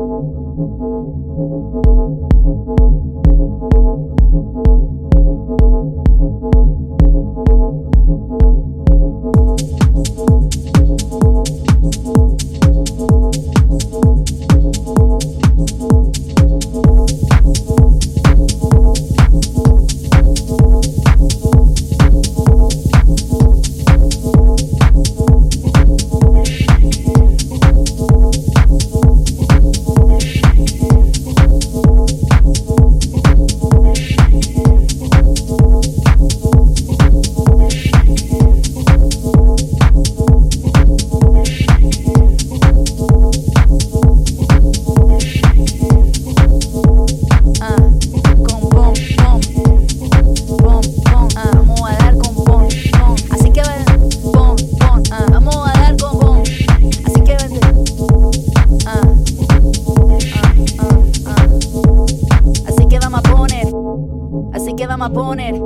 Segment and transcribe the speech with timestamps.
[0.00, 0.24] Thank
[8.42, 8.59] you.
[65.14, 65.59] poner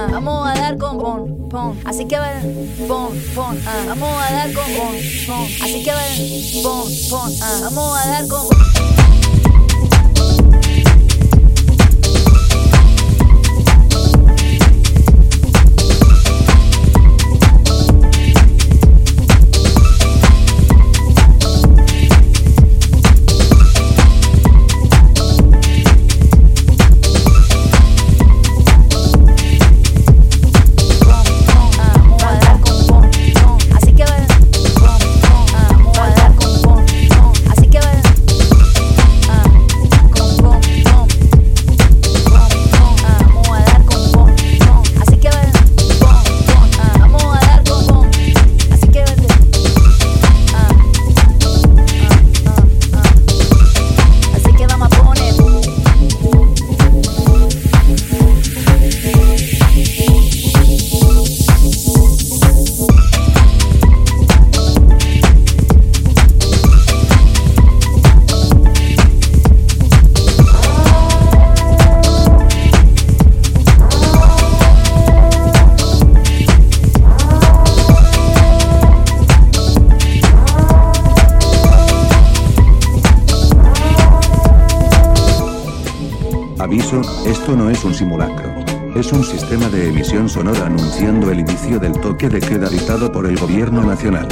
[0.00, 1.78] ah, vamos a dar con pon, pon.
[1.84, 2.42] Así que ver,
[2.88, 4.94] pon, pon, ah, vamos a dar con pon,
[5.26, 5.46] pon.
[5.62, 8.99] Así que ver, pon, pon, ah, vamos a dar con
[90.28, 94.28] sonora anunciando el inicio del toque de queda dictado por el gobierno nacional.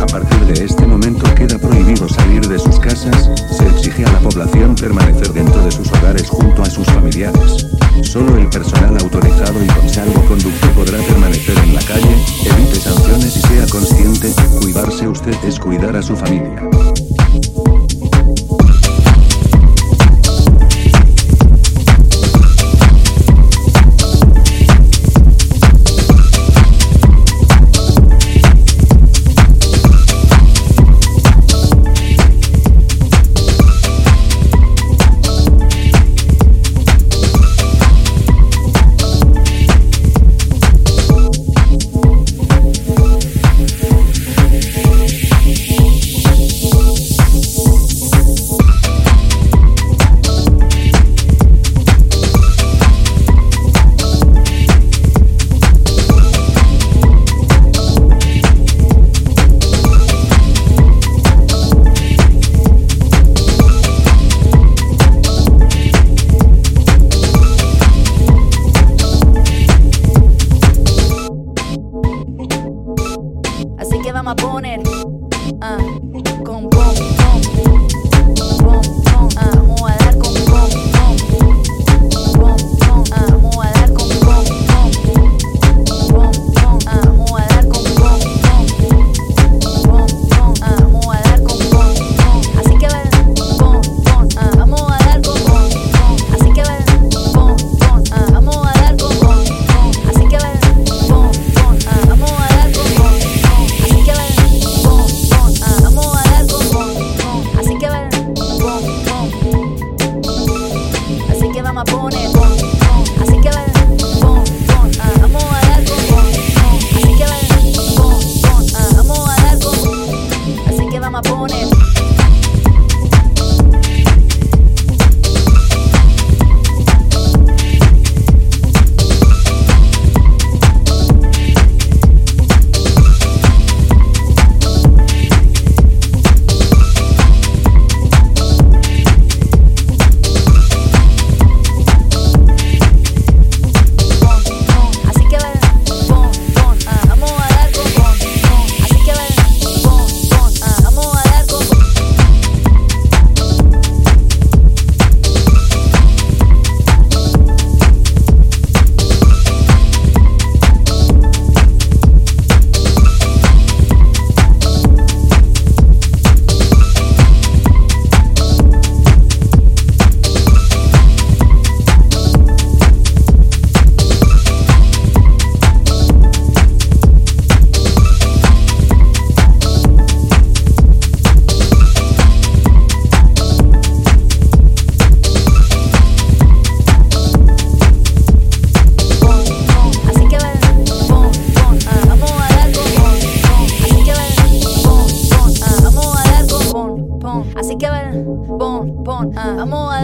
[0.00, 4.18] A partir de este momento queda prohibido salir de sus casas, se exige a la
[4.18, 7.66] población permanecer dentro de sus hogares junto a sus familiares.
[8.02, 13.40] Solo el personal autorizado y con salvoconducto podrá permanecer en la calle, evite sanciones y
[13.40, 16.68] sea consciente, cuidarse usted es cuidar a su familia.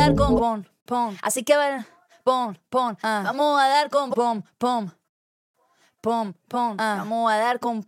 [0.00, 1.16] dar con pom, pom.
[1.22, 1.86] Así que va
[2.24, 2.96] pom, pom.
[3.02, 3.22] Ah.
[3.24, 4.90] Vamos a dar con pom, pom.
[6.00, 6.76] Pom, pom.
[6.78, 6.96] Ah.
[6.98, 7.84] Vamos a dar con